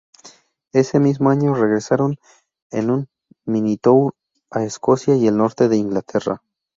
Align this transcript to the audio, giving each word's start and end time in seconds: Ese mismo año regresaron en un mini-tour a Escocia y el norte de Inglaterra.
Ese 0.73 0.99
mismo 0.99 1.29
año 1.29 1.53
regresaron 1.53 2.17
en 2.71 2.89
un 2.89 3.07
mini-tour 3.45 4.15
a 4.49 4.63
Escocia 4.63 5.15
y 5.15 5.27
el 5.27 5.37
norte 5.37 5.69
de 5.69 5.77
Inglaterra. 5.77 6.41